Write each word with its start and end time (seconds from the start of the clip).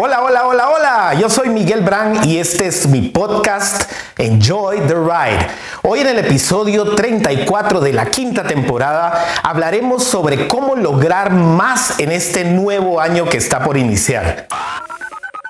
Hola, 0.00 0.22
hola, 0.22 0.46
hola, 0.46 0.68
hola. 0.70 1.14
Yo 1.14 1.28
soy 1.28 1.48
Miguel 1.48 1.80
Brand 1.80 2.24
y 2.24 2.38
este 2.38 2.68
es 2.68 2.86
mi 2.86 3.08
podcast 3.08 3.90
Enjoy 4.16 4.78
the 4.86 4.94
Ride. 4.94 5.48
Hoy 5.82 5.98
en 5.98 6.06
el 6.06 6.20
episodio 6.20 6.94
34 6.94 7.80
de 7.80 7.92
la 7.92 8.06
quinta 8.06 8.44
temporada 8.44 9.26
hablaremos 9.42 10.04
sobre 10.04 10.46
cómo 10.46 10.76
lograr 10.76 11.32
más 11.32 11.98
en 11.98 12.12
este 12.12 12.44
nuevo 12.44 13.00
año 13.00 13.24
que 13.24 13.38
está 13.38 13.64
por 13.64 13.76
iniciar. 13.76 14.46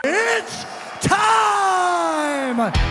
It's 0.03 0.67
time! 1.03 2.88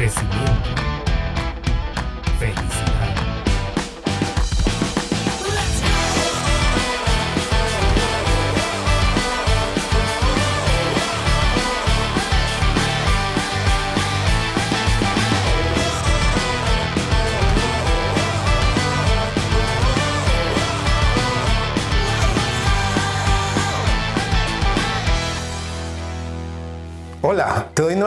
Crecimiento, 0.00 0.89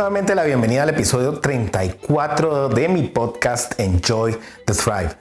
nuevamente 0.04 0.36
la 0.36 0.44
bienvenida 0.44 0.84
al 0.84 0.90
episodio 0.90 1.40
34 1.40 2.68
de 2.68 2.90
mi 2.90 3.04
podcast 3.04 3.80
Enjoy 3.80 4.38
the 4.66 4.74
Thrive. 4.74 5.12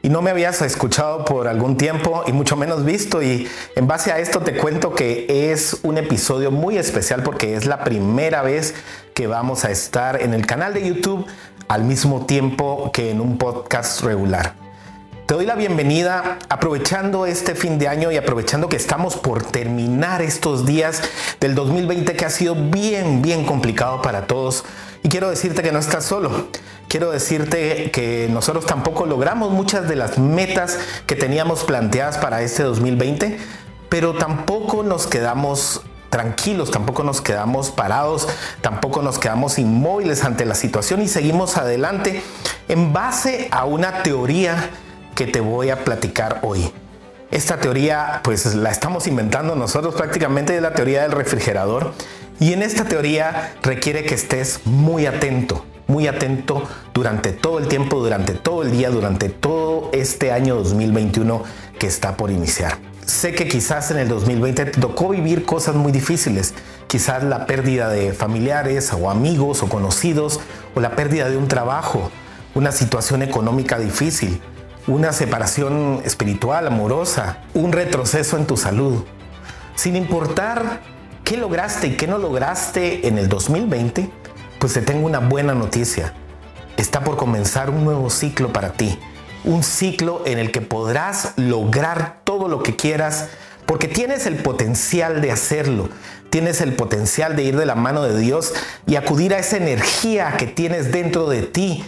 Y 0.00 0.10
no 0.10 0.22
me 0.22 0.30
habías 0.30 0.62
escuchado 0.62 1.24
por 1.24 1.48
algún 1.48 1.76
tiempo 1.76 2.22
y 2.24 2.32
mucho 2.32 2.54
menos 2.54 2.84
visto 2.84 3.20
y 3.20 3.48
en 3.74 3.88
base 3.88 4.12
a 4.12 4.20
esto 4.20 4.38
te 4.38 4.56
cuento 4.56 4.94
que 4.94 5.50
es 5.50 5.78
un 5.82 5.98
episodio 5.98 6.52
muy 6.52 6.78
especial 6.78 7.24
porque 7.24 7.56
es 7.56 7.66
la 7.66 7.82
primera 7.82 8.42
vez 8.42 8.76
que 9.12 9.26
vamos 9.26 9.64
a 9.64 9.72
estar 9.72 10.22
en 10.22 10.32
el 10.34 10.46
canal 10.46 10.72
de 10.72 10.86
YouTube 10.86 11.26
al 11.66 11.82
mismo 11.82 12.24
tiempo 12.24 12.92
que 12.92 13.10
en 13.10 13.20
un 13.20 13.38
podcast 13.38 14.04
regular. 14.04 14.67
Te 15.28 15.34
doy 15.34 15.44
la 15.44 15.56
bienvenida 15.56 16.38
aprovechando 16.48 17.26
este 17.26 17.54
fin 17.54 17.78
de 17.78 17.86
año 17.86 18.10
y 18.10 18.16
aprovechando 18.16 18.70
que 18.70 18.76
estamos 18.76 19.14
por 19.14 19.42
terminar 19.42 20.22
estos 20.22 20.64
días 20.64 21.02
del 21.38 21.54
2020 21.54 22.16
que 22.16 22.24
ha 22.24 22.30
sido 22.30 22.54
bien, 22.54 23.20
bien 23.20 23.44
complicado 23.44 24.00
para 24.00 24.26
todos. 24.26 24.64
Y 25.02 25.10
quiero 25.10 25.28
decirte 25.28 25.62
que 25.62 25.70
no 25.70 25.80
estás 25.80 26.06
solo. 26.06 26.48
Quiero 26.88 27.10
decirte 27.10 27.90
que 27.90 28.30
nosotros 28.30 28.64
tampoco 28.64 29.04
logramos 29.04 29.52
muchas 29.52 29.86
de 29.86 29.96
las 29.96 30.16
metas 30.16 30.78
que 31.04 31.14
teníamos 31.14 31.62
planteadas 31.62 32.16
para 32.16 32.40
este 32.40 32.62
2020, 32.62 33.38
pero 33.90 34.14
tampoco 34.14 34.82
nos 34.82 35.06
quedamos 35.06 35.82
tranquilos, 36.08 36.70
tampoco 36.70 37.04
nos 37.04 37.20
quedamos 37.20 37.70
parados, 37.70 38.28
tampoco 38.62 39.02
nos 39.02 39.18
quedamos 39.18 39.58
inmóviles 39.58 40.24
ante 40.24 40.46
la 40.46 40.54
situación 40.54 41.02
y 41.02 41.06
seguimos 41.06 41.58
adelante 41.58 42.22
en 42.68 42.94
base 42.94 43.48
a 43.50 43.66
una 43.66 44.02
teoría 44.02 44.70
que 45.18 45.26
te 45.26 45.40
voy 45.40 45.70
a 45.70 45.82
platicar 45.82 46.38
hoy. 46.44 46.70
Esta 47.32 47.58
teoría 47.58 48.20
pues 48.22 48.54
la 48.54 48.70
estamos 48.70 49.08
inventando 49.08 49.56
nosotros 49.56 49.96
prácticamente, 49.96 50.54
es 50.54 50.62
la 50.62 50.74
teoría 50.74 51.02
del 51.02 51.10
refrigerador. 51.10 51.92
Y 52.38 52.52
en 52.52 52.62
esta 52.62 52.84
teoría 52.84 53.56
requiere 53.64 54.04
que 54.04 54.14
estés 54.14 54.60
muy 54.64 55.06
atento, 55.06 55.64
muy 55.88 56.06
atento 56.06 56.62
durante 56.94 57.32
todo 57.32 57.58
el 57.58 57.66
tiempo, 57.66 57.98
durante 57.98 58.34
todo 58.34 58.62
el 58.62 58.70
día, 58.70 58.90
durante 58.90 59.28
todo 59.28 59.90
este 59.92 60.30
año 60.30 60.54
2021 60.54 61.42
que 61.80 61.88
está 61.88 62.16
por 62.16 62.30
iniciar. 62.30 62.78
Sé 63.04 63.34
que 63.34 63.48
quizás 63.48 63.90
en 63.90 63.98
el 63.98 64.06
2020 64.06 64.66
te 64.66 64.80
tocó 64.80 65.08
vivir 65.08 65.44
cosas 65.44 65.74
muy 65.74 65.90
difíciles, 65.90 66.54
quizás 66.86 67.24
la 67.24 67.44
pérdida 67.44 67.88
de 67.88 68.12
familiares 68.12 68.92
o 68.92 69.10
amigos 69.10 69.64
o 69.64 69.68
conocidos, 69.68 70.38
o 70.76 70.80
la 70.80 70.94
pérdida 70.94 71.28
de 71.28 71.36
un 71.36 71.48
trabajo, 71.48 72.08
una 72.54 72.70
situación 72.70 73.22
económica 73.22 73.80
difícil, 73.80 74.40
una 74.88 75.12
separación 75.12 76.00
espiritual, 76.04 76.66
amorosa, 76.66 77.42
un 77.52 77.72
retroceso 77.72 78.38
en 78.38 78.46
tu 78.46 78.56
salud. 78.56 79.04
Sin 79.76 79.94
importar 79.94 80.80
qué 81.24 81.36
lograste 81.36 81.88
y 81.88 81.96
qué 81.96 82.06
no 82.06 82.16
lograste 82.16 83.06
en 83.06 83.18
el 83.18 83.28
2020, 83.28 84.10
pues 84.58 84.72
te 84.72 84.80
tengo 84.80 85.06
una 85.06 85.20
buena 85.20 85.54
noticia. 85.54 86.14
Está 86.78 87.04
por 87.04 87.18
comenzar 87.18 87.68
un 87.68 87.84
nuevo 87.84 88.08
ciclo 88.08 88.50
para 88.50 88.72
ti. 88.72 88.98
Un 89.44 89.62
ciclo 89.62 90.22
en 90.24 90.38
el 90.38 90.50
que 90.50 90.62
podrás 90.62 91.34
lograr 91.36 92.20
todo 92.24 92.48
lo 92.48 92.62
que 92.62 92.74
quieras 92.74 93.28
porque 93.66 93.88
tienes 93.88 94.24
el 94.24 94.36
potencial 94.36 95.20
de 95.20 95.30
hacerlo. 95.30 95.90
Tienes 96.30 96.62
el 96.62 96.72
potencial 96.72 97.36
de 97.36 97.42
ir 97.42 97.58
de 97.58 97.66
la 97.66 97.74
mano 97.74 98.02
de 98.04 98.18
Dios 98.18 98.54
y 98.86 98.96
acudir 98.96 99.34
a 99.34 99.38
esa 99.38 99.58
energía 99.58 100.34
que 100.38 100.46
tienes 100.46 100.92
dentro 100.92 101.28
de 101.28 101.42
ti 101.42 101.84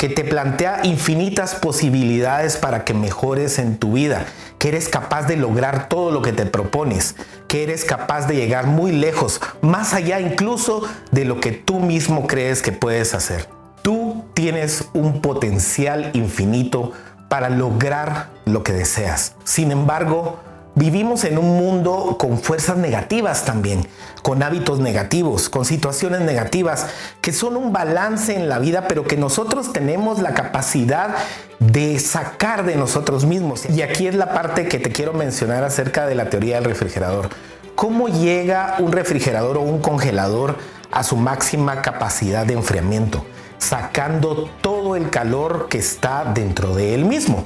que 0.00 0.08
te 0.08 0.24
plantea 0.24 0.80
infinitas 0.84 1.54
posibilidades 1.56 2.56
para 2.56 2.86
que 2.86 2.94
mejores 2.94 3.58
en 3.58 3.76
tu 3.76 3.92
vida, 3.92 4.24
que 4.56 4.68
eres 4.68 4.88
capaz 4.88 5.24
de 5.24 5.36
lograr 5.36 5.90
todo 5.90 6.10
lo 6.10 6.22
que 6.22 6.32
te 6.32 6.46
propones, 6.46 7.16
que 7.48 7.64
eres 7.64 7.84
capaz 7.84 8.26
de 8.26 8.34
llegar 8.34 8.66
muy 8.66 8.92
lejos, 8.92 9.42
más 9.60 9.92
allá 9.92 10.18
incluso 10.18 10.88
de 11.10 11.26
lo 11.26 11.38
que 11.38 11.52
tú 11.52 11.80
mismo 11.80 12.26
crees 12.26 12.62
que 12.62 12.72
puedes 12.72 13.12
hacer. 13.12 13.46
Tú 13.82 14.24
tienes 14.32 14.88
un 14.94 15.20
potencial 15.20 16.08
infinito 16.14 16.92
para 17.28 17.50
lograr 17.50 18.30
lo 18.46 18.62
que 18.62 18.72
deseas. 18.72 19.34
Sin 19.44 19.70
embargo, 19.70 20.40
Vivimos 20.76 21.24
en 21.24 21.36
un 21.36 21.58
mundo 21.58 22.16
con 22.16 22.38
fuerzas 22.38 22.76
negativas 22.76 23.44
también, 23.44 23.88
con 24.22 24.40
hábitos 24.42 24.78
negativos, 24.78 25.48
con 25.48 25.64
situaciones 25.64 26.20
negativas, 26.20 26.86
que 27.20 27.32
son 27.32 27.56
un 27.56 27.72
balance 27.72 28.36
en 28.36 28.48
la 28.48 28.60
vida, 28.60 28.86
pero 28.86 29.04
que 29.04 29.16
nosotros 29.16 29.72
tenemos 29.72 30.20
la 30.20 30.32
capacidad 30.32 31.16
de 31.58 31.98
sacar 31.98 32.64
de 32.64 32.76
nosotros 32.76 33.24
mismos. 33.24 33.68
Y 33.68 33.82
aquí 33.82 34.06
es 34.06 34.14
la 34.14 34.32
parte 34.32 34.68
que 34.68 34.78
te 34.78 34.92
quiero 34.92 35.12
mencionar 35.12 35.64
acerca 35.64 36.06
de 36.06 36.14
la 36.14 36.30
teoría 36.30 36.56
del 36.56 36.64
refrigerador. 36.66 37.30
¿Cómo 37.74 38.08
llega 38.08 38.76
un 38.78 38.92
refrigerador 38.92 39.56
o 39.56 39.62
un 39.62 39.80
congelador 39.80 40.56
a 40.92 41.02
su 41.02 41.16
máxima 41.16 41.82
capacidad 41.82 42.46
de 42.46 42.54
enfriamiento? 42.54 43.24
Sacando 43.58 44.48
todo 44.62 44.94
el 44.94 45.10
calor 45.10 45.66
que 45.68 45.78
está 45.78 46.24
dentro 46.32 46.76
de 46.76 46.94
él 46.94 47.06
mismo. 47.06 47.44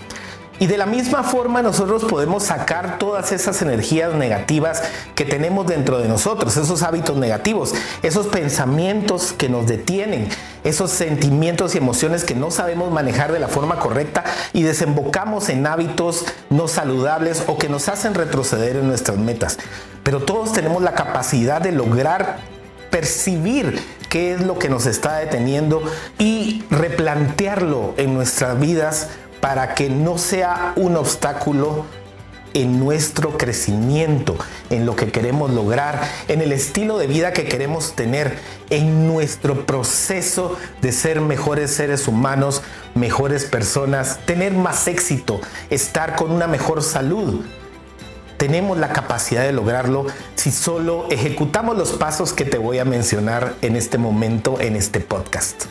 Y 0.61 0.67
de 0.67 0.79
la 0.79 0.87
misma 0.87 1.25
forma 1.25 1.63
nosotros 1.63 2.05
podemos 2.05 2.45
sacar 2.45 2.99
todas 2.99 3.33
esas 3.33 3.61
energías 3.61 4.15
negativas 4.15 4.83
que 5.17 5.25
tenemos 5.25 5.67
dentro 5.67 5.99
de 5.99 6.09
nosotros, 6.09 6.57
esos 6.57 6.83
hábitos 6.83 7.17
negativos, 7.17 7.75
esos 8.03 8.29
pensamientos 8.29 9.33
que 9.33 9.49
nos 9.49 9.67
detienen, 9.67 10.29
esos 10.63 10.91
sentimientos 10.91 11.75
y 11.75 11.79
emociones 11.79 12.25
que 12.25 12.37
no 12.37 12.53
sabemos 12.53 12.93
manejar 12.93 13.33
de 13.33 13.41
la 13.41 13.49
forma 13.49 13.81
correcta 13.81 14.23
y 14.53 14.63
desembocamos 14.63 15.49
en 15.49 15.67
hábitos 15.67 16.25
no 16.51 16.69
saludables 16.69 17.43
o 17.49 17.59
que 17.59 17.69
nos 17.69 17.89
hacen 17.89 18.15
retroceder 18.15 18.77
en 18.77 18.87
nuestras 18.87 19.19
metas. 19.19 19.59
Pero 20.05 20.21
todos 20.21 20.53
tenemos 20.53 20.83
la 20.83 20.95
capacidad 20.95 21.61
de 21.61 21.73
lograr 21.73 22.39
percibir 22.91 23.83
qué 24.09 24.33
es 24.33 24.41
lo 24.41 24.57
que 24.57 24.69
nos 24.69 24.87
está 24.87 25.17
deteniendo 25.17 25.83
y 26.21 26.63
replantearlo 26.71 27.95
en 27.97 28.15
nuestras 28.15 28.61
vidas 28.61 29.09
para 29.45 29.75
que 29.75 29.91
no 29.91 30.17
sea 30.17 30.73
un 30.75 30.97
obstáculo 30.97 31.85
en 32.55 32.81
nuestro 32.81 33.37
crecimiento, 33.37 34.39
en 34.71 34.87
lo 34.87 34.97
que 34.97 35.13
queremos 35.13 35.51
lograr, 35.51 36.01
en 36.29 36.41
el 36.41 36.51
estilo 36.51 36.97
de 36.97 37.07
vida 37.07 37.35
que 37.35 37.45
queremos 37.45 37.93
tener, 37.95 38.39
en 38.71 39.07
nuestro 39.07 39.67
proceso 39.67 40.57
de 40.81 40.93
ser 40.93 41.21
mejores 41.21 41.75
seres 41.75 42.09
humanos, 42.09 42.63
mejores 42.95 43.45
personas, 43.45 44.19
tener 44.25 44.55
más 44.55 44.89
éxito, 44.89 45.43
estar 45.69 46.17
con 46.17 46.31
una 46.33 46.47
mejor 46.47 46.83
salud. 46.83 47.45
Tenemos 48.39 48.79
la 48.79 48.95
capacidad 48.95 49.43
de 49.43 49.53
lograrlo 49.53 50.07
si 50.37 50.53
solo 50.53 51.07
ejecutamos 51.11 51.77
los 51.77 51.93
pasos 51.93 52.33
que 52.33 52.47
te 52.47 52.57
voy 52.57 52.79
a 52.79 52.87
mencionar 52.87 53.57
en 53.61 53.77
este 53.77 53.99
momento 53.99 54.59
en 54.59 54.75
este 54.75 55.01
podcast. 55.01 55.65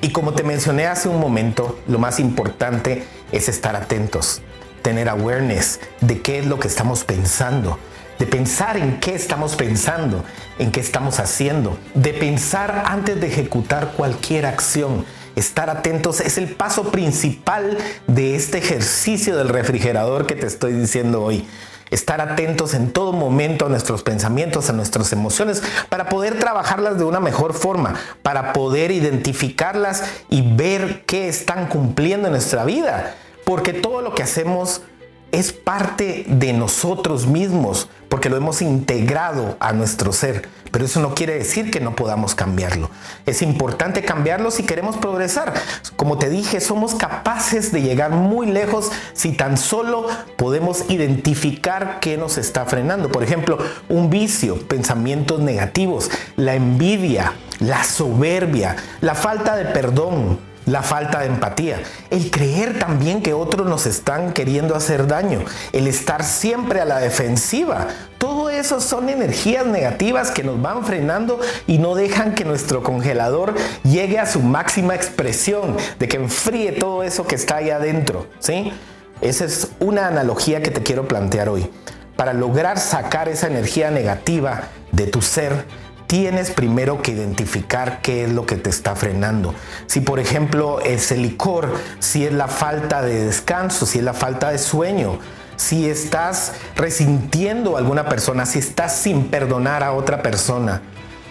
Y 0.00 0.10
como 0.10 0.32
te 0.32 0.44
mencioné 0.44 0.86
hace 0.86 1.08
un 1.08 1.18
momento, 1.18 1.80
lo 1.88 1.98
más 1.98 2.20
importante 2.20 3.15
es 3.32 3.48
estar 3.48 3.76
atentos, 3.76 4.42
tener 4.82 5.08
awareness 5.08 5.80
de 6.00 6.20
qué 6.22 6.38
es 6.38 6.46
lo 6.46 6.58
que 6.58 6.68
estamos 6.68 7.04
pensando, 7.04 7.78
de 8.18 8.26
pensar 8.26 8.76
en 8.76 8.98
qué 9.00 9.14
estamos 9.14 9.56
pensando, 9.56 10.24
en 10.58 10.72
qué 10.72 10.80
estamos 10.80 11.20
haciendo, 11.20 11.78
de 11.94 12.14
pensar 12.14 12.84
antes 12.86 13.20
de 13.20 13.26
ejecutar 13.26 13.92
cualquier 13.92 14.46
acción. 14.46 15.04
Estar 15.34 15.68
atentos 15.68 16.20
es 16.20 16.38
el 16.38 16.48
paso 16.48 16.90
principal 16.90 17.76
de 18.06 18.36
este 18.36 18.58
ejercicio 18.58 19.36
del 19.36 19.50
refrigerador 19.50 20.26
que 20.26 20.34
te 20.34 20.46
estoy 20.46 20.72
diciendo 20.72 21.22
hoy. 21.22 21.46
Estar 21.90 22.20
atentos 22.20 22.74
en 22.74 22.92
todo 22.92 23.12
momento 23.12 23.66
a 23.66 23.68
nuestros 23.68 24.02
pensamientos, 24.02 24.68
a 24.70 24.72
nuestras 24.72 25.12
emociones, 25.12 25.62
para 25.88 26.08
poder 26.08 26.38
trabajarlas 26.38 26.98
de 26.98 27.04
una 27.04 27.20
mejor 27.20 27.54
forma, 27.54 27.94
para 28.22 28.52
poder 28.52 28.90
identificarlas 28.90 30.04
y 30.28 30.42
ver 30.54 31.04
qué 31.06 31.28
están 31.28 31.68
cumpliendo 31.68 32.28
en 32.28 32.32
nuestra 32.32 32.64
vida. 32.64 33.14
Porque 33.44 33.72
todo 33.72 34.02
lo 34.02 34.14
que 34.14 34.24
hacemos 34.24 34.82
es 35.32 35.52
parte 35.52 36.24
de 36.28 36.52
nosotros 36.52 37.26
mismos, 37.26 37.88
porque 38.08 38.30
lo 38.30 38.36
hemos 38.36 38.62
integrado 38.62 39.56
a 39.60 39.72
nuestro 39.72 40.12
ser. 40.12 40.48
Pero 40.70 40.84
eso 40.84 41.00
no 41.00 41.14
quiere 41.14 41.34
decir 41.34 41.70
que 41.70 41.80
no 41.80 41.96
podamos 41.96 42.34
cambiarlo. 42.34 42.90
Es 43.24 43.40
importante 43.40 44.04
cambiarlo 44.04 44.50
si 44.50 44.64
queremos 44.64 44.96
progresar. 44.96 45.54
Como 45.96 46.18
te 46.18 46.28
dije, 46.28 46.60
somos 46.60 46.94
capaces 46.94 47.72
de 47.72 47.82
llegar 47.82 48.10
muy 48.10 48.46
lejos 48.46 48.90
si 49.14 49.32
tan 49.32 49.56
solo 49.56 50.06
podemos 50.36 50.90
identificar 50.90 51.98
qué 52.00 52.16
nos 52.16 52.36
está 52.36 52.66
frenando. 52.66 53.10
Por 53.10 53.22
ejemplo, 53.22 53.58
un 53.88 54.10
vicio, 54.10 54.58
pensamientos 54.68 55.40
negativos, 55.40 56.10
la 56.36 56.54
envidia, 56.54 57.32
la 57.60 57.82
soberbia, 57.84 58.76
la 59.00 59.14
falta 59.14 59.56
de 59.56 59.66
perdón, 59.66 60.38
la 60.66 60.82
falta 60.82 61.20
de 61.20 61.26
empatía, 61.26 61.80
el 62.10 62.30
creer 62.30 62.78
también 62.78 63.22
que 63.22 63.32
otros 63.32 63.66
nos 63.66 63.86
están 63.86 64.32
queriendo 64.32 64.74
hacer 64.74 65.06
daño, 65.06 65.44
el 65.72 65.86
estar 65.86 66.24
siempre 66.24 66.80
a 66.80 66.84
la 66.84 66.98
defensiva. 66.98 67.86
Todo 68.18 68.50
eso 68.50 68.80
son 68.80 69.08
energías 69.08 69.64
negativas 69.64 70.30
que 70.30 70.42
nos 70.42 70.60
van 70.60 70.84
frenando 70.84 71.38
y 71.66 71.78
no 71.78 71.94
dejan 71.94 72.34
que 72.34 72.44
nuestro 72.44 72.82
congelador 72.82 73.54
llegue 73.84 74.18
a 74.18 74.26
su 74.26 74.40
máxima 74.40 74.94
expresión, 74.94 75.76
de 75.98 76.08
que 76.08 76.16
enfríe 76.16 76.72
todo 76.72 77.02
eso 77.02 77.26
que 77.26 77.36
está 77.36 77.56
ahí 77.56 77.70
adentro, 77.70 78.26
¿sí? 78.40 78.72
Esa 79.20 79.44
es 79.44 79.68
una 79.78 80.08
analogía 80.08 80.62
que 80.62 80.70
te 80.70 80.82
quiero 80.82 81.06
plantear 81.06 81.48
hoy. 81.48 81.70
Para 82.16 82.32
lograr 82.32 82.78
sacar 82.78 83.28
esa 83.28 83.46
energía 83.46 83.90
negativa 83.90 84.64
de 84.90 85.06
tu 85.06 85.22
ser, 85.22 85.64
tienes 86.06 86.50
primero 86.50 87.02
que 87.02 87.12
identificar 87.12 88.00
qué 88.02 88.24
es 88.24 88.32
lo 88.32 88.46
que 88.46 88.56
te 88.56 88.70
está 88.70 88.94
frenando. 88.94 89.54
Si 89.86 90.00
por 90.00 90.20
ejemplo 90.20 90.80
es 90.80 91.10
el 91.12 91.22
licor, 91.22 91.74
si 91.98 92.24
es 92.24 92.32
la 92.32 92.48
falta 92.48 93.02
de 93.02 93.26
descanso, 93.26 93.86
si 93.86 93.98
es 93.98 94.04
la 94.04 94.14
falta 94.14 94.50
de 94.50 94.58
sueño, 94.58 95.18
si 95.56 95.88
estás 95.88 96.52
resintiendo 96.76 97.76
a 97.76 97.78
alguna 97.78 98.08
persona, 98.08 98.46
si 98.46 98.58
estás 98.58 98.96
sin 98.96 99.28
perdonar 99.28 99.82
a 99.82 99.92
otra 99.92 100.22
persona, 100.22 100.82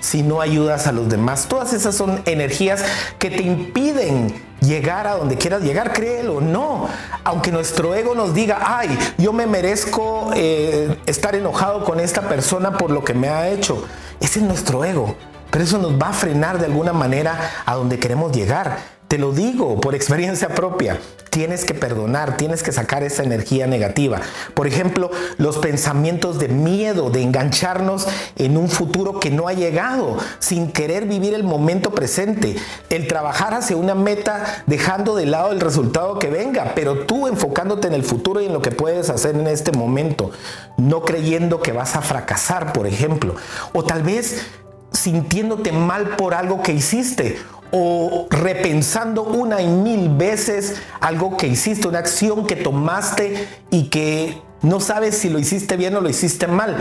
si 0.02 0.22
no 0.22 0.42
ayudas 0.42 0.88
a 0.88 0.92
los 0.92 1.10
demás, 1.10 1.48
todas 1.48 1.74
esas 1.74 1.96
son 1.96 2.22
energías 2.26 2.84
que 3.18 3.32
te 3.32 3.42
impiden 3.42 4.34
llegar 4.66 5.08
a 5.08 5.16
donde 5.16 5.38
quieras 5.38 5.62
llegar, 5.62 5.94
créelo, 5.94 6.42
no. 6.42 6.88
Aunque 7.24 7.52
nuestro 7.52 7.96
ego 7.96 8.16
nos 8.16 8.34
diga, 8.34 8.60
ay, 8.62 8.98
yo 9.18 9.34
me 9.34 9.46
merezco 9.46 10.32
eh, 10.36 10.98
estar 11.06 11.36
enojado 11.36 11.84
con 11.84 12.00
esta 12.00 12.22
persona 12.24 12.78
por 12.78 12.92
lo 12.92 13.04
que 13.04 13.14
me 13.14 13.30
ha 13.30 13.50
hecho. 13.50 13.86
Ese 14.20 14.40
es 14.40 14.46
nuestro 14.46 14.84
ego. 14.84 15.16
Pero 15.52 15.64
eso 15.64 15.78
nos 15.78 15.94
va 15.94 16.10
a 16.10 16.14
frenar 16.14 16.60
de 16.60 16.66
alguna 16.66 16.92
manera 16.92 17.52
a 17.66 17.76
donde 17.76 18.00
queremos 18.00 18.32
llegar. 18.32 18.95
Te 19.16 19.22
lo 19.22 19.32
digo 19.32 19.80
por 19.80 19.96
experiencia 19.96 20.50
propia. 20.50 21.00
Tienes 21.30 21.64
que 21.64 21.74
perdonar, 21.74 22.36
tienes 22.36 22.64
que 22.64 22.74
sacar 22.74 23.02
esa 23.02 23.24
energía 23.24 23.66
negativa. 23.66 24.20
Por 24.54 24.68
ejemplo, 24.68 25.10
los 25.38 25.58
pensamientos 25.60 26.38
de 26.38 26.50
miedo, 26.50 27.10
de 27.10 27.22
engancharnos 27.22 28.10
en 28.36 28.58
un 28.58 28.68
futuro 28.68 29.22
que 29.22 29.32
no 29.32 29.48
ha 29.48 29.54
llegado, 29.54 30.18
sin 30.40 30.70
querer 30.70 31.06
vivir 31.06 31.34
el 31.34 31.46
momento 31.46 31.92
presente. 31.92 32.58
El 32.90 33.08
trabajar 33.08 33.54
hacia 33.54 33.78
una 33.78 33.96
meta 33.96 34.66
dejando 34.68 35.16
de 35.16 35.28
lado 35.28 35.54
el 35.54 35.62
resultado 35.62 36.20
que 36.20 36.30
venga, 36.30 36.74
pero 36.76 37.06
tú 37.06 37.28
enfocándote 37.28 37.88
en 37.88 37.94
el 37.94 38.04
futuro 38.04 38.42
y 38.42 38.48
en 38.48 38.54
lo 38.54 38.62
que 38.62 38.72
puedes 38.72 39.10
hacer 39.10 39.38
en 39.38 39.48
este 39.48 39.72
momento. 39.72 40.32
No 40.76 41.04
creyendo 41.04 41.62
que 41.62 41.72
vas 41.72 41.96
a 41.96 42.02
fracasar, 42.02 42.74
por 42.74 42.86
ejemplo. 42.86 43.36
O 43.72 43.86
tal 43.86 44.04
vez 44.04 44.46
sintiéndote 44.92 45.72
mal 45.72 46.16
por 46.16 46.34
algo 46.34 46.62
que 46.62 46.74
hiciste 46.74 47.38
o 47.78 48.28
repensando 48.30 49.24
una 49.24 49.62
y 49.62 49.68
mil 49.68 50.10
veces 50.10 50.76
algo 51.02 51.36
que 51.36 51.48
hiciste, 51.48 51.90
una 51.90 52.00
acción 52.00 52.48
que 52.48 52.56
tomaste 52.56 53.48
y 53.70 53.90
que 53.90 54.42
no 54.62 54.80
sabes 54.80 55.18
si 55.18 55.30
lo 55.30 55.40
hiciste 55.40 55.76
bien 55.76 55.96
o 55.96 56.02
lo 56.02 56.10
hiciste 56.10 56.48
mal. 56.48 56.78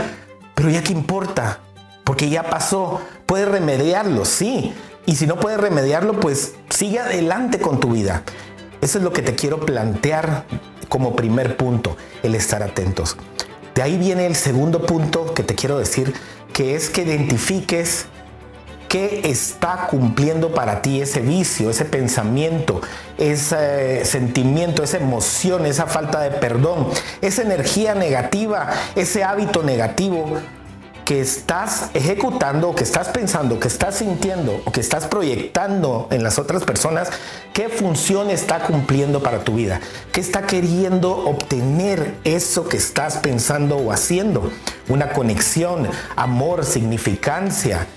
Pero 0.55 0.69
ya 0.69 0.81
que 0.81 0.93
importa, 0.93 1.59
porque 2.05 2.29
ya 2.29 2.43
pasó, 2.43 3.01
puedes 3.25 3.47
remediarlo, 3.47 4.23
sí. 4.23 4.73
Y 5.05 5.17
si 5.17 5.27
no 5.27 5.35
puedes 5.37 5.59
remediarlo, 5.59 6.19
pues 6.19 6.53
sigue 6.69 6.99
adelante 6.99 7.59
con 7.59 7.81
tu 7.81 7.89
vida. 7.89 8.23
Eso 8.81 8.97
es 8.99 9.03
lo 9.03 9.11
que 9.11 9.21
te 9.21 9.35
quiero 9.35 9.59
plantear 9.59 10.45
como 10.87 11.15
primer 11.15 11.57
punto, 11.57 11.97
el 12.23 12.35
estar 12.35 12.63
atentos. 12.63 13.17
De 13.73 13.81
ahí 13.81 13.97
viene 13.97 14.25
el 14.25 14.35
segundo 14.35 14.85
punto 14.85 15.33
que 15.33 15.43
te 15.43 15.55
quiero 15.55 15.77
decir, 15.77 16.13
que 16.53 16.75
es 16.75 16.89
que 16.89 17.01
identifiques 17.01 18.05
¿Qué 18.95 19.23
está 19.25 19.87
cumpliendo 19.89 20.53
para 20.53 20.81
ti 20.81 21.01
ese 21.01 21.19
vicio, 21.19 21.69
ese 21.69 21.83
pensamiento, 21.83 22.79
ese 23.17 24.05
sentimiento, 24.05 24.83
esa 24.83 24.95
emoción, 24.95 25.65
esa 25.65 25.85
falta 25.85 26.21
de 26.21 26.31
perdón, 26.31 26.87
esa 27.19 27.41
energía 27.41 27.93
negativa, 27.93 28.69
ese 28.95 29.25
hábito 29.25 29.63
negativo 29.63 30.37
que 31.03 31.19
estás 31.19 31.89
ejecutando, 31.93 32.73
que 32.73 32.85
estás 32.85 33.09
pensando, 33.09 33.59
que 33.59 33.67
estás 33.67 33.95
sintiendo 33.95 34.61
o 34.63 34.71
que 34.71 34.79
estás 34.79 35.07
proyectando 35.07 36.07
en 36.09 36.23
las 36.23 36.39
otras 36.39 36.63
personas, 36.63 37.09
qué 37.51 37.67
función 37.67 38.29
está 38.29 38.59
cumpliendo 38.59 39.21
para 39.21 39.43
tu 39.43 39.55
vida, 39.55 39.81
qué 40.13 40.21
está 40.21 40.43
queriendo 40.43 41.11
obtener 41.11 42.15
eso 42.23 42.69
que 42.69 42.77
estás 42.77 43.17
pensando 43.17 43.75
o 43.75 43.91
haciendo, 43.91 44.53
una 44.87 45.09
conexión, 45.09 45.89
amor, 46.15 46.63
significancia, 46.63 47.87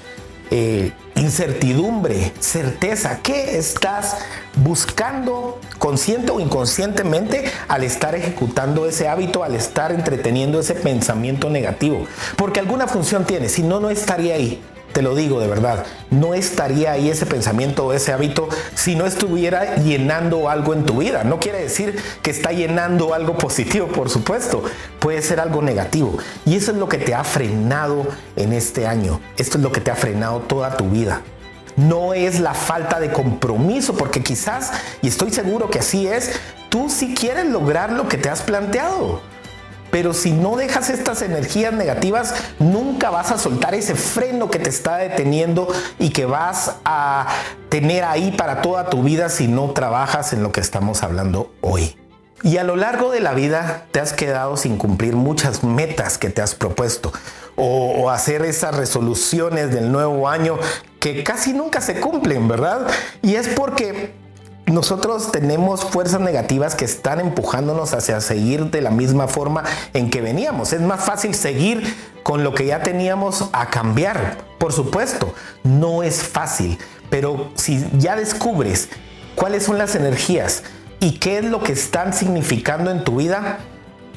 eh, 0.50 0.92
incertidumbre, 1.14 2.32
certeza. 2.40 3.20
¿Qué 3.22 3.58
estás 3.58 4.18
buscando 4.56 5.60
consciente 5.78 6.30
o 6.32 6.40
inconscientemente 6.40 7.44
al 7.68 7.84
estar 7.84 8.14
ejecutando 8.14 8.86
ese 8.86 9.08
hábito, 9.08 9.44
al 9.44 9.54
estar 9.54 9.92
entreteniendo 9.92 10.60
ese 10.60 10.74
pensamiento 10.74 11.50
negativo? 11.50 12.06
Porque 12.36 12.60
alguna 12.60 12.86
función 12.86 13.24
tiene, 13.24 13.48
si 13.48 13.62
no, 13.62 13.80
no 13.80 13.90
estaría 13.90 14.34
ahí. 14.34 14.62
Te 14.92 15.02
lo 15.02 15.14
digo 15.14 15.38
de 15.40 15.46
verdad, 15.46 15.84
no 16.10 16.34
estaría 16.34 16.92
ahí 16.92 17.10
ese 17.10 17.26
pensamiento 17.26 17.86
o 17.86 17.92
ese 17.92 18.12
hábito 18.12 18.48
si 18.74 18.96
no 18.96 19.06
estuviera 19.06 19.76
llenando 19.76 20.48
algo 20.48 20.72
en 20.72 20.84
tu 20.84 20.98
vida. 20.98 21.24
No 21.24 21.38
quiere 21.38 21.60
decir 21.60 22.00
que 22.22 22.30
está 22.30 22.52
llenando 22.52 23.14
algo 23.14 23.36
positivo, 23.36 23.86
por 23.88 24.10
supuesto. 24.10 24.62
Puede 24.98 25.22
ser 25.22 25.40
algo 25.40 25.62
negativo. 25.62 26.16
Y 26.46 26.56
eso 26.56 26.72
es 26.72 26.78
lo 26.78 26.88
que 26.88 26.98
te 26.98 27.14
ha 27.14 27.22
frenado 27.22 28.06
en 28.36 28.52
este 28.52 28.86
año. 28.86 29.20
Esto 29.36 29.58
es 29.58 29.62
lo 29.62 29.72
que 29.72 29.80
te 29.80 29.90
ha 29.90 29.96
frenado 29.96 30.40
toda 30.40 30.76
tu 30.76 30.88
vida. 30.88 31.22
No 31.76 32.12
es 32.12 32.40
la 32.40 32.54
falta 32.54 32.98
de 32.98 33.12
compromiso, 33.12 33.94
porque 33.94 34.20
quizás, 34.20 34.72
y 35.00 35.08
estoy 35.08 35.30
seguro 35.30 35.70
que 35.70 35.78
así 35.78 36.08
es, 36.08 36.32
tú 36.70 36.88
sí 36.90 37.14
quieres 37.14 37.46
lograr 37.46 37.92
lo 37.92 38.08
que 38.08 38.18
te 38.18 38.28
has 38.28 38.42
planteado. 38.42 39.20
Pero 39.90 40.14
si 40.14 40.32
no 40.32 40.56
dejas 40.56 40.90
estas 40.90 41.22
energías 41.22 41.72
negativas, 41.72 42.34
nunca 42.58 43.10
vas 43.10 43.30
a 43.30 43.38
soltar 43.38 43.74
ese 43.74 43.94
freno 43.94 44.50
que 44.50 44.58
te 44.58 44.68
está 44.68 44.96
deteniendo 44.98 45.68
y 45.98 46.10
que 46.10 46.26
vas 46.26 46.76
a 46.84 47.26
tener 47.68 48.04
ahí 48.04 48.32
para 48.32 48.62
toda 48.62 48.90
tu 48.90 49.02
vida 49.02 49.28
si 49.28 49.48
no 49.48 49.70
trabajas 49.70 50.32
en 50.32 50.42
lo 50.42 50.52
que 50.52 50.60
estamos 50.60 51.02
hablando 51.02 51.52
hoy. 51.60 51.96
Y 52.42 52.58
a 52.58 52.64
lo 52.64 52.76
largo 52.76 53.10
de 53.10 53.20
la 53.20 53.34
vida 53.34 53.86
te 53.90 53.98
has 53.98 54.12
quedado 54.12 54.56
sin 54.56 54.76
cumplir 54.76 55.16
muchas 55.16 55.64
metas 55.64 56.18
que 56.18 56.30
te 56.30 56.40
has 56.40 56.54
propuesto 56.54 57.12
o, 57.56 58.10
hacer 58.10 58.42
esas 58.42 58.76
resoluciones 58.76 59.72
del 59.72 59.90
nuevo 59.90 60.28
año 60.28 60.58
que 61.00 61.24
casi 61.24 61.52
nunca 61.52 61.80
se 61.80 62.00
cumplen, 62.00 62.46
¿verdad? 62.46 62.86
Y 63.20 63.34
es 63.34 63.48
porque 63.48 64.14
nosotros 64.70 65.32
tenemos 65.32 65.84
fuerzas 65.84 66.20
negativas 66.20 66.74
que 66.74 66.84
están 66.84 67.20
empujándonos 67.20 67.94
hacia 67.94 68.20
seguir 68.20 68.70
de 68.70 68.82
la 68.82 68.90
misma 68.90 69.28
forma 69.28 69.64
en 69.94 70.10
que 70.10 70.20
veníamos. 70.20 70.72
Es 70.72 70.80
más 70.80 71.04
fácil 71.04 71.34
seguir 71.34 71.82
con 72.22 72.44
lo 72.44 72.54
que 72.54 72.66
ya 72.66 72.82
teníamos 72.82 73.48
a 73.52 73.70
cambiar. 73.70 74.38
Por 74.58 74.72
supuesto, 74.72 75.34
no 75.62 76.02
es 76.02 76.22
fácil, 76.22 76.78
pero 77.10 77.50
si 77.54 77.86
ya 77.94 78.16
descubres 78.16 78.88
cuáles 79.34 79.64
son 79.64 79.78
las 79.78 79.94
energías 79.94 80.64
y 81.00 81.18
qué 81.18 81.38
es 81.38 81.44
lo 81.44 81.62
que 81.62 81.72
están 81.72 82.12
significando 82.12 82.90
en 82.90 83.04
tu 83.04 83.16
vida, 83.16 83.60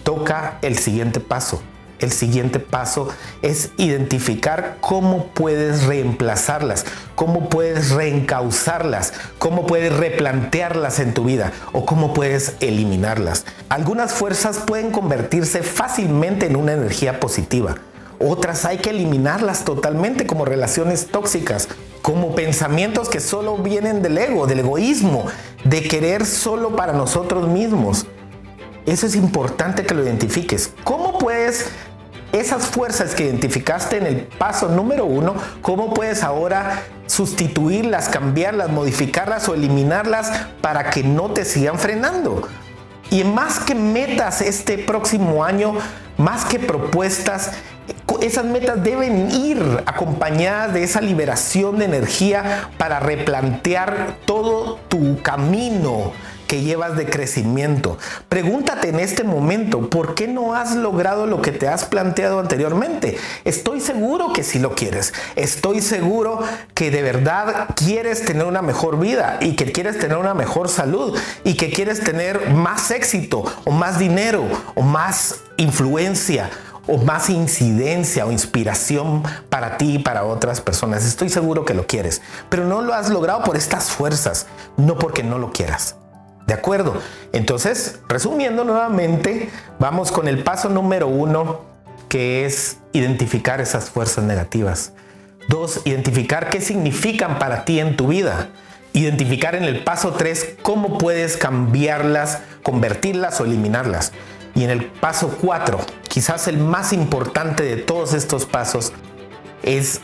toca 0.03 0.57
el 0.61 0.77
siguiente 0.77 1.19
paso 1.19 1.61
el 2.01 2.11
siguiente 2.11 2.59
paso 2.59 3.09
es 3.41 3.69
identificar 3.77 4.77
cómo 4.81 5.27
puedes 5.27 5.83
reemplazarlas, 5.83 6.85
cómo 7.15 7.49
puedes 7.49 7.91
reencauzarlas, 7.91 9.13
cómo 9.37 9.65
puedes 9.65 9.95
replantearlas 9.95 10.99
en 10.99 11.13
tu 11.13 11.23
vida 11.23 11.51
o 11.71 11.85
cómo 11.85 12.13
puedes 12.13 12.55
eliminarlas. 12.59 13.45
Algunas 13.69 14.11
fuerzas 14.11 14.59
pueden 14.59 14.91
convertirse 14.91 15.63
fácilmente 15.63 16.47
en 16.47 16.55
una 16.55 16.73
energía 16.73 17.19
positiva. 17.19 17.75
Otras 18.19 18.65
hay 18.65 18.77
que 18.77 18.91
eliminarlas 18.91 19.65
totalmente 19.65 20.27
como 20.27 20.45
relaciones 20.45 21.07
tóxicas, 21.07 21.67
como 22.01 22.35
pensamientos 22.35 23.09
que 23.09 23.19
solo 23.19 23.57
vienen 23.57 24.01
del 24.01 24.17
ego, 24.17 24.45
del 24.45 24.59
egoísmo, 24.59 25.25
de 25.63 25.81
querer 25.81 26.25
solo 26.25 26.75
para 26.75 26.93
nosotros 26.93 27.47
mismos. 27.47 28.05
Eso 28.85 29.05
es 29.05 29.15
importante 29.15 29.85
que 29.85 29.93
lo 29.93 30.03
identifiques. 30.03 30.71
¿Cómo 30.83 31.17
puedes 31.17 31.67
esas 32.31 32.65
fuerzas 32.67 33.13
que 33.13 33.25
identificaste 33.25 33.97
en 33.97 34.05
el 34.05 34.15
paso 34.21 34.69
número 34.69 35.05
uno, 35.05 35.35
cómo 35.61 35.93
puedes 35.93 36.23
ahora 36.23 36.83
sustituirlas, 37.07 38.09
cambiarlas, 38.09 38.69
modificarlas 38.69 39.49
o 39.49 39.53
eliminarlas 39.53 40.31
para 40.61 40.89
que 40.89 41.03
no 41.03 41.31
te 41.31 41.45
sigan 41.45 41.77
frenando. 41.77 42.47
Y 43.09 43.25
más 43.25 43.59
que 43.59 43.75
metas 43.75 44.41
este 44.41 44.77
próximo 44.77 45.43
año, 45.43 45.73
más 46.17 46.45
que 46.45 46.59
propuestas, 46.59 47.51
esas 48.21 48.45
metas 48.45 48.81
deben 48.83 49.31
ir 49.31 49.83
acompañadas 49.85 50.73
de 50.73 50.83
esa 50.83 51.01
liberación 51.01 51.77
de 51.79 51.85
energía 51.85 52.69
para 52.77 52.99
replantear 52.99 54.17
todo 54.25 54.79
tu 54.87 55.21
camino 55.21 56.13
que 56.51 56.61
llevas 56.61 56.97
de 56.97 57.05
crecimiento. 57.05 57.97
Pregúntate 58.27 58.89
en 58.89 58.99
este 58.99 59.23
momento, 59.23 59.89
¿por 59.89 60.15
qué 60.15 60.27
no 60.27 60.53
has 60.53 60.75
logrado 60.75 61.25
lo 61.25 61.41
que 61.41 61.53
te 61.53 61.69
has 61.69 61.85
planteado 61.85 62.41
anteriormente? 62.41 63.17
Estoy 63.45 63.79
seguro 63.79 64.33
que 64.33 64.43
sí 64.43 64.59
lo 64.59 64.75
quieres. 64.75 65.13
Estoy 65.37 65.79
seguro 65.79 66.43
que 66.73 66.91
de 66.91 67.03
verdad 67.03 67.67
quieres 67.77 68.25
tener 68.25 68.43
una 68.43 68.61
mejor 68.61 68.99
vida 68.99 69.37
y 69.39 69.55
que 69.55 69.71
quieres 69.71 69.97
tener 69.97 70.17
una 70.17 70.33
mejor 70.33 70.67
salud 70.67 71.17
y 71.45 71.53
que 71.53 71.71
quieres 71.71 72.01
tener 72.01 72.49
más 72.49 72.91
éxito 72.91 73.45
o 73.63 73.71
más 73.71 73.97
dinero 73.97 74.43
o 74.75 74.81
más 74.81 75.43
influencia 75.55 76.49
o 76.85 76.97
más 76.97 77.29
incidencia 77.29 78.25
o 78.25 78.31
inspiración 78.33 79.23
para 79.47 79.77
ti 79.77 79.95
y 79.95 79.99
para 79.99 80.25
otras 80.25 80.59
personas. 80.59 81.05
Estoy 81.05 81.29
seguro 81.29 81.63
que 81.63 81.73
lo 81.73 81.87
quieres, 81.87 82.21
pero 82.49 82.65
no 82.65 82.81
lo 82.81 82.93
has 82.93 83.09
logrado 83.09 83.41
por 83.43 83.55
estas 83.55 83.85
fuerzas, 83.85 84.47
no 84.75 84.97
porque 84.97 85.23
no 85.23 85.37
lo 85.37 85.53
quieras. 85.53 85.95
¿De 86.47 86.53
acuerdo? 86.53 86.99
Entonces, 87.33 87.99
resumiendo 88.07 88.63
nuevamente, 88.63 89.49
vamos 89.79 90.11
con 90.11 90.27
el 90.27 90.43
paso 90.43 90.69
número 90.69 91.07
uno, 91.07 91.61
que 92.09 92.45
es 92.45 92.77
identificar 92.93 93.61
esas 93.61 93.89
fuerzas 93.89 94.23
negativas. 94.23 94.93
Dos, 95.47 95.81
identificar 95.85 96.49
qué 96.49 96.61
significan 96.61 97.39
para 97.39 97.63
ti 97.65 97.79
en 97.79 97.95
tu 97.95 98.07
vida. 98.07 98.49
Identificar 98.93 99.55
en 99.55 99.63
el 99.63 99.83
paso 99.83 100.13
tres 100.13 100.55
cómo 100.61 100.97
puedes 100.97 101.37
cambiarlas, 101.37 102.39
convertirlas 102.63 103.39
o 103.39 103.45
eliminarlas. 103.45 104.11
Y 104.53 104.65
en 104.65 104.69
el 104.69 104.85
paso 104.85 105.37
cuatro, 105.41 105.79
quizás 106.09 106.47
el 106.47 106.57
más 106.57 106.91
importante 106.91 107.63
de 107.63 107.77
todos 107.77 108.13
estos 108.13 108.45
pasos, 108.45 108.91
es 109.63 110.01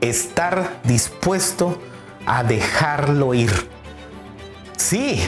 estar 0.00 0.80
dispuesto 0.82 1.80
a 2.26 2.42
dejarlo 2.42 3.34
ir. 3.34 3.52
Sí, 4.76 5.22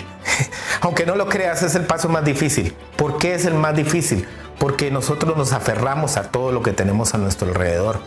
aunque 0.80 1.07
no 1.07 1.16
lo 1.16 1.28
creas, 1.28 1.62
es 1.62 1.75
el 1.75 1.87
paso 1.87 2.09
más 2.09 2.25
difícil. 2.25 2.75
¿Por 2.97 3.18
qué 3.18 3.35
es 3.35 3.45
el 3.45 3.54
más 3.54 3.75
difícil? 3.75 4.26
Porque 4.59 4.90
nosotros 4.90 5.37
nos 5.37 5.52
aferramos 5.52 6.16
a 6.16 6.30
todo 6.30 6.52
lo 6.52 6.62
que 6.62 6.73
tenemos 6.73 7.14
a 7.14 7.18
nuestro 7.18 7.49
alrededor. 7.49 8.00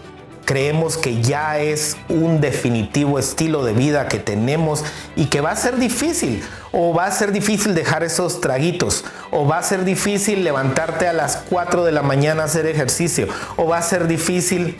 Creemos 0.46 0.98
que 0.98 1.22
ya 1.22 1.60
es 1.60 1.96
un 2.10 2.42
definitivo 2.42 3.20
estilo 3.20 3.64
de 3.64 3.74
vida 3.74 4.08
que 4.08 4.20
tenemos 4.20 4.84
y 5.16 5.28
que 5.28 5.40
va 5.40 5.52
a 5.52 5.56
ser 5.56 5.78
difícil. 5.78 6.44
O 6.74 6.94
va 6.94 7.06
a 7.06 7.12
ser 7.12 7.32
difícil 7.32 7.74
dejar 7.74 8.04
esos 8.04 8.42
traguitos. 8.42 9.06
O 9.30 9.48
va 9.48 9.60
a 9.60 9.64
ser 9.64 9.86
difícil 9.86 10.44
levantarte 10.44 11.08
a 11.08 11.14
las 11.14 11.38
4 11.50 11.86
de 11.86 11.92
la 11.92 12.02
mañana 12.02 12.42
a 12.42 12.46
hacer 12.46 12.66
ejercicio. 12.66 13.28
O 13.56 13.68
va 13.68 13.78
a 13.78 13.82
ser 13.82 14.08
difícil 14.08 14.78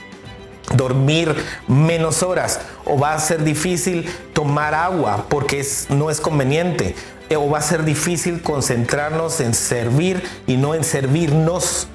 dormir 0.76 1.36
menos 1.68 2.24
horas 2.24 2.62
o 2.86 2.98
va 2.98 3.14
a 3.14 3.20
ser 3.20 3.44
difícil 3.44 4.10
tomar 4.34 4.74
agua 4.74 5.26
porque 5.30 5.66
no 5.90 6.10
es 6.10 6.22
conveniente 6.22 6.96
o 7.36 7.50
va 7.50 7.60
a 7.60 7.62
ser 7.62 7.84
difícil 7.84 8.42
concentrarnos 8.42 9.40
en 9.42 9.54
servir 9.54 10.24
y 10.48 10.58
no 10.58 10.76
en 10.76 10.84
servirnos 10.84 11.88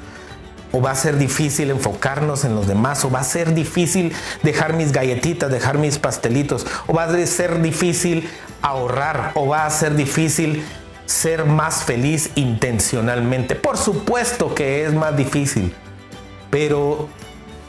o 0.73 0.81
va 0.81 0.91
a 0.91 0.95
ser 0.95 1.17
difícil 1.17 1.71
enfocarnos 1.71 2.45
en 2.45 2.55
los 2.55 2.67
demás 2.67 3.05
o 3.05 3.11
va 3.11 3.21
a 3.21 3.25
ser 3.25 3.55
difícil 3.55 4.13
dejar 4.43 4.75
mis 4.75 4.93
galletitas, 4.93 5.51
dejar 5.51 5.79
mis 5.79 5.99
pastelitos 5.99 6.67
o 6.87 6.93
va 6.93 7.05
a 7.05 7.27
ser 7.27 7.63
difícil 7.63 8.29
ahorrar 8.63 9.33
o 9.35 9.47
va 9.47 9.67
a 9.67 9.71
ser 9.71 9.95
difícil 9.95 10.65
ser 11.07 11.45
más 11.45 11.85
feliz 11.85 12.31
intencionalmente. 12.35 13.55
Por 13.55 13.79
supuesto 13.79 14.55
que 14.55 14.85
es 14.85 14.93
más 14.93 15.17
difícil, 15.17 15.73
pero 16.51 17.09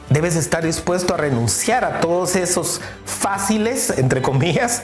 debes 0.09 0.36
estar 0.36 0.65
dispuesto 0.65 1.13
a 1.13 1.17
renunciar 1.17 1.86
a 1.86 2.00
todos 2.00 2.36
esos 2.36 2.81
fáciles, 3.05 3.93
entre 3.97 4.21
comillas, 4.21 4.83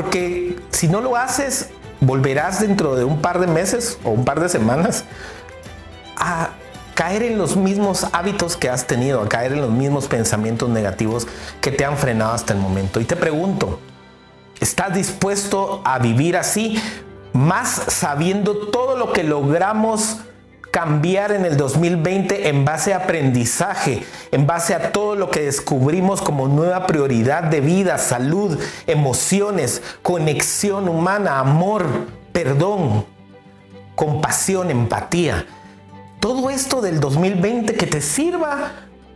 porque 0.00 0.56
si 0.70 0.88
no 0.88 1.02
lo 1.02 1.14
haces, 1.14 1.68
volverás 2.00 2.60
dentro 2.60 2.96
de 2.96 3.04
un 3.04 3.20
par 3.20 3.38
de 3.38 3.46
meses 3.46 3.98
o 4.02 4.10
un 4.10 4.24
par 4.24 4.40
de 4.40 4.48
semanas 4.48 5.04
a 6.16 6.50
caer 6.94 7.22
en 7.22 7.36
los 7.36 7.54
mismos 7.56 8.06
hábitos 8.12 8.56
que 8.56 8.70
has 8.70 8.86
tenido, 8.86 9.20
a 9.20 9.28
caer 9.28 9.52
en 9.52 9.60
los 9.60 9.70
mismos 9.70 10.06
pensamientos 10.06 10.70
negativos 10.70 11.26
que 11.60 11.70
te 11.70 11.84
han 11.84 11.98
frenado 11.98 12.32
hasta 12.32 12.54
el 12.54 12.60
momento. 12.60 12.98
Y 12.98 13.04
te 13.04 13.14
pregunto, 13.14 13.78
¿estás 14.58 14.94
dispuesto 14.94 15.82
a 15.84 15.98
vivir 15.98 16.38
así, 16.38 16.82
más 17.34 17.68
sabiendo 17.68 18.68
todo 18.68 18.96
lo 18.96 19.12
que 19.12 19.22
logramos? 19.22 20.16
Cambiar 20.70 21.32
en 21.32 21.44
el 21.44 21.56
2020 21.56 22.48
en 22.48 22.64
base 22.64 22.94
a 22.94 22.98
aprendizaje, 22.98 24.04
en 24.30 24.46
base 24.46 24.74
a 24.74 24.92
todo 24.92 25.16
lo 25.16 25.30
que 25.30 25.40
descubrimos 25.40 26.22
como 26.22 26.48
nueva 26.48 26.86
prioridad 26.86 27.44
de 27.44 27.60
vida, 27.60 27.98
salud, 27.98 28.58
emociones, 28.86 29.82
conexión 30.02 30.88
humana, 30.88 31.38
amor, 31.40 31.86
perdón, 32.32 33.04
compasión, 33.96 34.70
empatía. 34.70 35.46
Todo 36.20 36.50
esto 36.50 36.80
del 36.80 37.00
2020 37.00 37.74
que 37.74 37.86
te 37.86 38.00
sirva 38.00 38.72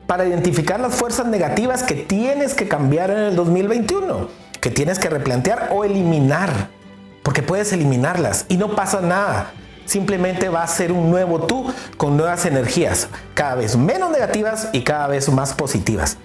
para 0.06 0.26
identificar 0.26 0.80
las 0.80 0.94
fuerzas 0.94 1.26
negativas 1.26 1.82
que 1.82 1.94
tienes 1.94 2.54
que 2.54 2.68
cambiar 2.68 3.10
en 3.10 3.18
el 3.18 3.36
2021, 3.36 4.28
que 4.60 4.70
tienes 4.70 4.98
que 4.98 5.08
replantear 5.08 5.70
o 5.72 5.84
eliminar, 5.84 6.68
porque 7.22 7.42
puedes 7.42 7.72
eliminarlas 7.72 8.46
y 8.48 8.56
no 8.56 8.74
pasa 8.74 9.00
nada 9.00 9.52
simplemente 9.86 10.48
va 10.48 10.62
a 10.62 10.68
ser 10.68 10.92
un 10.92 11.10
nuevo 11.10 11.40
tú 11.40 11.72
con 11.96 12.16
nuevas 12.16 12.46
energías, 12.46 13.08
cada 13.34 13.56
vez 13.56 13.76
menos 13.76 14.10
negativas 14.10 14.68
y 14.72 14.82
cada 14.82 15.08
vez 15.08 15.28
más 15.28 15.52
positivas. 15.52 16.16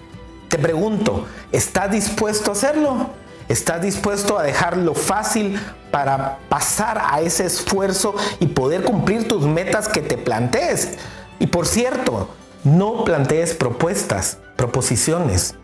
Te 0.48 0.58
pregunto, 0.58 1.26
¿estás 1.52 1.90
dispuesto 1.90 2.50
a 2.50 2.54
hacerlo? 2.54 3.10
¿Estás 3.48 3.82
dispuesto 3.82 4.38
a 4.38 4.42
dejarlo 4.42 4.94
fácil 4.94 5.60
para 5.90 6.38
pasar 6.48 7.02
a 7.04 7.20
ese 7.20 7.46
esfuerzo 7.46 8.14
y 8.38 8.46
poder 8.46 8.82
cumplir 8.84 9.26
tus 9.26 9.44
metas 9.44 9.88
que 9.88 10.02
te 10.02 10.16
plantees? 10.16 10.98
Y 11.38 11.46
por 11.48 11.66
cierto, 11.66 12.28
no 12.62 13.04
plantees 13.04 13.54
propuestas, 13.54 14.38
proposiciones, 14.56 15.56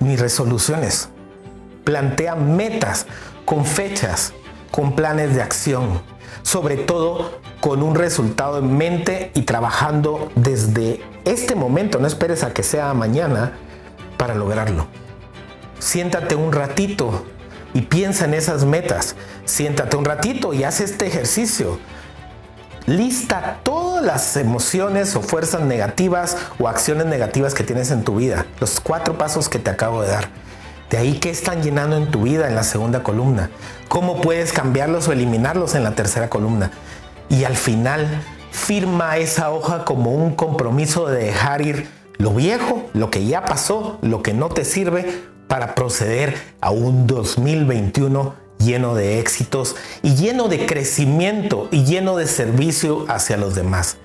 ni 0.00 0.16
resoluciones. 0.16 1.08
Plantea 1.84 2.34
metas 2.34 3.06
con 3.44 3.64
fechas, 3.64 4.32
con 4.70 4.94
planes 4.96 5.34
de 5.34 5.42
acción 5.42 6.00
sobre 6.42 6.76
todo 6.76 7.40
con 7.60 7.82
un 7.82 7.94
resultado 7.94 8.58
en 8.58 8.76
mente 8.76 9.30
y 9.34 9.42
trabajando 9.42 10.30
desde 10.34 11.00
este 11.24 11.54
momento, 11.54 11.98
no 11.98 12.06
esperes 12.06 12.42
a 12.42 12.52
que 12.52 12.62
sea 12.62 12.92
mañana 12.94 13.52
para 14.16 14.34
lograrlo. 14.34 14.86
Siéntate 15.78 16.34
un 16.34 16.52
ratito 16.52 17.24
y 17.74 17.82
piensa 17.82 18.24
en 18.24 18.34
esas 18.34 18.64
metas. 18.64 19.16
Siéntate 19.44 19.96
un 19.96 20.04
ratito 20.04 20.52
y 20.52 20.64
haz 20.64 20.80
este 20.80 21.06
ejercicio. 21.06 21.78
Lista 22.86 23.60
todas 23.62 24.04
las 24.04 24.36
emociones 24.36 25.14
o 25.14 25.22
fuerzas 25.22 25.62
negativas 25.62 26.36
o 26.58 26.68
acciones 26.68 27.06
negativas 27.06 27.54
que 27.54 27.64
tienes 27.64 27.90
en 27.90 28.04
tu 28.04 28.16
vida. 28.16 28.46
Los 28.60 28.80
cuatro 28.80 29.16
pasos 29.16 29.48
que 29.48 29.58
te 29.58 29.70
acabo 29.70 30.02
de 30.02 30.08
dar. 30.08 30.28
De 30.92 30.98
ahí 30.98 31.14
que 31.14 31.30
están 31.30 31.62
llenando 31.62 31.96
en 31.96 32.10
tu 32.10 32.24
vida 32.24 32.46
en 32.46 32.54
la 32.54 32.64
segunda 32.64 33.02
columna. 33.02 33.48
¿Cómo 33.88 34.20
puedes 34.20 34.52
cambiarlos 34.52 35.08
o 35.08 35.12
eliminarlos 35.12 35.74
en 35.74 35.84
la 35.84 35.94
tercera 35.94 36.28
columna? 36.28 36.70
Y 37.30 37.44
al 37.44 37.56
final 37.56 38.06
firma 38.50 39.16
esa 39.16 39.50
hoja 39.50 39.86
como 39.86 40.12
un 40.12 40.34
compromiso 40.34 41.08
de 41.08 41.24
dejar 41.24 41.62
ir 41.62 41.88
lo 42.18 42.34
viejo, 42.34 42.90
lo 42.92 43.10
que 43.10 43.24
ya 43.24 43.46
pasó, 43.46 43.98
lo 44.02 44.22
que 44.22 44.34
no 44.34 44.50
te 44.50 44.66
sirve 44.66 45.22
para 45.48 45.74
proceder 45.74 46.36
a 46.60 46.70
un 46.72 47.06
2021 47.06 48.34
lleno 48.58 48.94
de 48.94 49.18
éxitos 49.18 49.76
y 50.02 50.14
lleno 50.14 50.48
de 50.48 50.66
crecimiento 50.66 51.68
y 51.70 51.84
lleno 51.84 52.18
de 52.18 52.26
servicio 52.26 53.06
hacia 53.08 53.38
los 53.38 53.54
demás. 53.54 53.96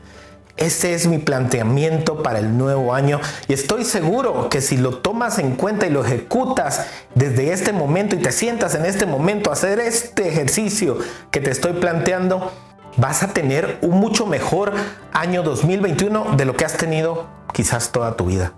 Ese 0.58 0.96
es 0.96 1.06
mi 1.06 1.20
planteamiento 1.20 2.24
para 2.24 2.40
el 2.40 2.58
nuevo 2.58 2.96
año 2.96 3.22
y 3.48 3.54
estoy 3.54 3.86
seguro 3.86 4.50
que 4.50 4.60
si 4.60 4.78
lo 4.78 4.98
tomas 4.98 5.38
en 5.38 5.56
cuenta 5.56 5.86
y 5.86 5.92
lo 5.92 6.04
ejecutas 6.04 6.88
desde 7.14 7.54
este 7.54 7.74
momento 7.74 8.16
y 8.16 8.20
te 8.20 8.32
sientas 8.32 8.74
en 8.74 8.86
este 8.86 9.06
momento 9.06 9.52
a 9.52 9.54
hacer 9.54 9.80
este 9.80 10.28
ejercicio 10.28 10.98
que 11.30 11.42
te 11.42 11.52
estoy 11.52 11.74
planteando, 11.74 12.52
vas 12.98 13.22
a 13.22 13.28
tener 13.28 13.78
un 13.84 14.00
mucho 14.00 14.26
mejor 14.26 14.74
año 15.14 15.44
2021 15.44 16.36
de 16.36 16.46
lo 16.46 16.56
que 16.56 16.66
has 16.66 16.76
tenido 16.76 17.28
quizás 17.54 17.92
toda 17.92 18.16
tu 18.16 18.26
vida. 18.26 18.54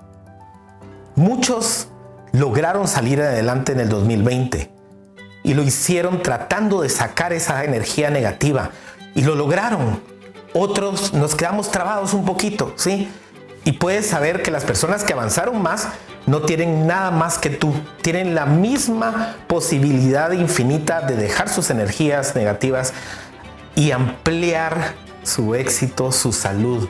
Muchos 1.16 1.90
lograron 2.32 2.88
salir 2.88 3.22
adelante 3.22 3.74
en 3.74 3.82
el 3.82 3.90
2020 3.90 4.72
y 5.44 5.54
lo 5.54 5.64
hicieron 5.64 6.24
tratando 6.24 6.82
de 6.82 6.88
sacar 6.88 7.34
esa 7.34 7.66
energía 7.66 8.10
negativa 8.10 8.72
y 9.16 9.24
lo 9.24 9.36
lograron 9.36 10.00
otros 10.54 11.14
nos 11.14 11.36
quedamos 11.36 11.72
trabados 11.72 12.14
un 12.14 12.26
poquito, 12.26 12.74
¿sí? 12.76 13.10
Y 13.66 13.74
puedes 13.74 14.08
saber 14.08 14.42
que 14.42 14.52
las 14.52 14.64
personas 14.64 15.04
que 15.04 15.14
avanzaron 15.14 15.62
más 15.62 15.90
no 16.26 16.42
tienen 16.42 16.88
nada 16.88 17.12
más 17.12 17.38
que 17.38 17.50
tú, 17.50 17.74
tienen 18.02 18.36
la 18.36 18.46
misma 18.46 19.36
posibilidad 19.48 20.32
infinita 20.32 21.02
de 21.02 21.16
dejar 21.16 21.50
sus 21.50 21.70
energías 21.70 22.36
negativas 22.36 22.94
y 23.76 23.92
ampliar 23.92 24.94
su 25.24 25.56
éxito, 25.56 26.12
su 26.12 26.34
salud, 26.34 26.88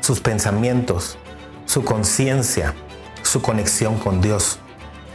sus 0.00 0.20
pensamientos, 0.20 1.18
su 1.66 1.84
conciencia, 1.84 2.74
su 3.22 3.42
conexión 3.42 3.98
con 3.98 4.20
Dios 4.20 4.58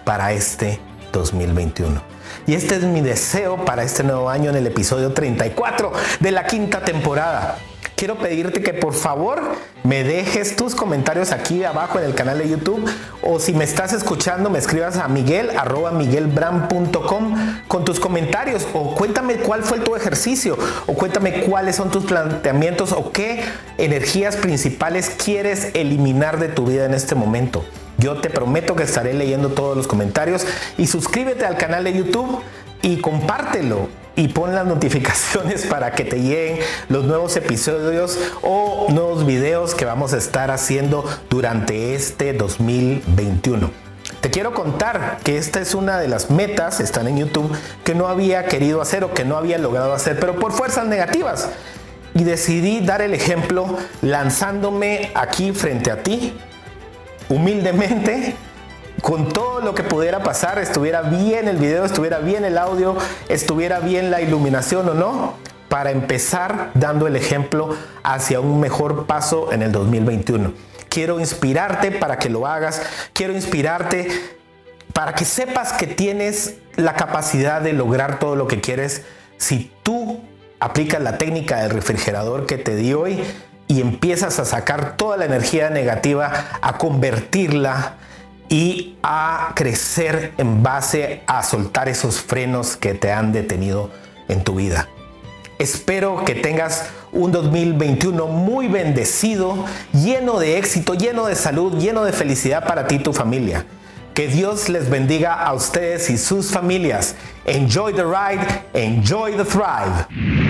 para 0.03 0.31
este 0.33 0.79
2021. 1.11 2.16
Y 2.45 2.53
este 2.53 2.75
es 2.75 2.83
mi 2.83 3.01
deseo 3.01 3.65
para 3.65 3.83
este 3.83 4.03
nuevo 4.03 4.29
año 4.29 4.49
en 4.49 4.55
el 4.57 4.67
episodio 4.67 5.13
34 5.13 5.91
de 6.19 6.31
la 6.31 6.45
quinta 6.45 6.83
temporada 6.83 7.57
quiero 7.97 8.15
pedirte 8.19 8.61
que 8.61 8.73
por 8.73 8.93
favor 8.93 9.41
me 9.83 10.03
dejes 10.03 10.55
tus 10.55 10.75
comentarios 10.75 11.31
aquí 11.31 11.63
abajo 11.63 11.97
en 11.97 12.05
el 12.05 12.13
canal 12.13 12.37
de 12.37 12.47
YouTube 12.47 12.87
o 13.23 13.39
si 13.39 13.53
me 13.53 13.63
estás 13.63 13.91
escuchando 13.91 14.51
me 14.51 14.59
escribas 14.59 14.97
a 14.97 15.07
miguel 15.07 15.49
miguelbram.com 15.93 17.35
con 17.67 17.85
tus 17.85 17.99
comentarios 17.99 18.67
o 18.73 18.93
cuéntame 18.93 19.37
cuál 19.37 19.63
fue 19.63 19.79
tu 19.79 19.95
ejercicio 19.95 20.57
o 20.85 20.93
cuéntame 20.93 21.41
cuáles 21.41 21.75
son 21.75 21.89
tus 21.89 22.05
planteamientos 22.05 22.91
o 22.91 23.11
qué 23.11 23.43
energías 23.79 24.35
principales 24.35 25.09
quieres 25.09 25.71
eliminar 25.73 26.39
de 26.39 26.49
tu 26.49 26.67
vida 26.67 26.85
en 26.85 26.93
este 26.93 27.15
momento. 27.15 27.65
Yo 27.97 28.21
te 28.21 28.29
prometo 28.29 28.75
que 28.75 28.83
estaré 28.83 29.13
leyendo 29.13 29.49
todos 29.49 29.75
los 29.75 29.87
comentarios 29.87 30.45
y 30.77 30.87
suscríbete 30.87 31.45
al 31.45 31.57
canal 31.57 31.83
de 31.83 31.93
YouTube 31.93 32.41
y 32.81 32.97
compártelo 32.97 33.89
y 34.15 34.27
pon 34.27 34.53
las 34.53 34.65
notificaciones 34.65 35.65
para 35.69 35.91
que 35.93 36.03
te 36.03 36.21
lleguen 36.21 36.59
los 36.89 37.05
nuevos 37.05 37.35
episodios 37.37 38.17
o 38.41 38.87
nuevos 38.89 39.25
videos 39.25 39.73
que 39.73 39.85
vamos 39.85 40.13
a 40.13 40.17
estar 40.17 40.51
haciendo 40.51 41.05
durante 41.29 41.95
este 41.95 42.33
2021. 42.33 43.71
Te 44.21 44.31
quiero 44.31 44.53
contar 44.53 45.19
que 45.23 45.37
esta 45.37 45.59
es 45.59 45.75
una 45.75 45.99
de 45.99 46.07
las 46.07 46.29
metas, 46.29 46.79
están 46.79 47.07
en 47.07 47.17
YouTube, 47.17 47.51
que 47.83 47.93
no 47.93 48.07
había 48.07 48.45
querido 48.45 48.81
hacer 48.81 49.03
o 49.03 49.13
que 49.13 49.25
no 49.25 49.37
había 49.37 49.57
logrado 49.57 49.93
hacer, 49.93 50.19
pero 50.19 50.35
por 50.35 50.51
fuerzas 50.51 50.87
negativas. 50.87 51.49
Y 52.15 52.23
decidí 52.23 52.79
dar 52.79 53.01
el 53.01 53.13
ejemplo 53.13 53.77
lanzándome 54.01 55.11
aquí 55.13 55.51
frente 55.51 55.91
a 55.91 56.01
ti, 56.01 56.35
humildemente, 57.29 58.35
con 59.01 59.29
todo 59.29 59.61
lo 59.61 59.75
que 59.75 59.83
pudiera 59.83 60.23
pasar, 60.23 60.59
estuviera 60.59 61.01
bien 61.01 61.47
el 61.47 61.57
video, 61.57 61.85
estuviera 61.85 62.19
bien 62.19 62.45
el 62.45 62.57
audio, 62.57 62.97
estuviera 63.29 63.79
bien 63.79 64.11
la 64.11 64.21
iluminación 64.21 64.89
o 64.89 64.93
no, 64.93 65.35
para 65.69 65.91
empezar 65.91 66.71
dando 66.73 67.07
el 67.07 67.15
ejemplo 67.15 67.75
hacia 68.03 68.39
un 68.39 68.59
mejor 68.59 69.05
paso 69.05 69.51
en 69.51 69.61
el 69.61 69.71
2021. 69.71 70.53
Quiero 70.89 71.19
inspirarte 71.19 71.91
para 71.91 72.17
que 72.17 72.29
lo 72.29 72.47
hagas, 72.47 72.81
quiero 73.13 73.33
inspirarte 73.33 74.07
para 74.93 75.13
que 75.13 75.25
sepas 75.25 75.73
que 75.73 75.85
tienes 75.85 76.55
la 76.75 76.95
capacidad 76.95 77.61
de 77.61 77.73
lograr 77.73 78.19
todo 78.19 78.35
lo 78.35 78.47
que 78.47 78.61
quieres 78.61 79.03
si 79.37 79.71
tú 79.83 80.21
aplicas 80.59 81.01
la 81.01 81.17
técnica 81.17 81.61
del 81.61 81.71
refrigerador 81.71 82.45
que 82.45 82.57
te 82.57 82.75
di 82.75 82.93
hoy 82.93 83.21
y 83.67 83.81
empiezas 83.81 84.39
a 84.39 84.45
sacar 84.45 84.95
toda 84.97 85.17
la 85.17 85.25
energía 85.25 85.69
negativa, 85.69 86.31
a 86.61 86.77
convertirla 86.77 87.95
y 88.49 88.95
a 89.03 89.51
crecer 89.55 90.33
en 90.37 90.63
base 90.63 91.21
a 91.27 91.43
soltar 91.43 91.89
esos 91.89 92.21
frenos 92.21 92.77
que 92.77 92.93
te 92.93 93.11
han 93.11 93.33
detenido 93.33 93.91
en 94.29 94.43
tu 94.43 94.55
vida. 94.55 94.87
Espero 95.59 96.23
que 96.23 96.35
tengas 96.35 96.85
un 97.11 97.31
2021 97.31 98.27
muy 98.27 98.67
bendecido, 98.67 99.65
lleno 99.91 100.39
de 100.39 100.57
éxito, 100.57 100.93
lleno 100.93 101.25
de 101.25 101.35
salud, 101.35 101.79
lleno 101.79 102.03
de 102.03 102.13
felicidad 102.13 102.65
para 102.65 102.87
ti 102.87 102.95
y 102.95 102.99
tu 102.99 103.11
familia. 103.11 103.65
Que 104.13 104.27
Dios 104.27 104.69
les 104.69 104.89
bendiga 104.89 105.33
a 105.33 105.53
ustedes 105.53 106.09
y 106.09 106.17
sus 106.17 106.51
familias. 106.51 107.15
Enjoy 107.45 107.93
the 107.93 108.03
ride, 108.03 108.45
enjoy 108.73 109.35
the 109.35 109.45
thrive. 109.45 110.46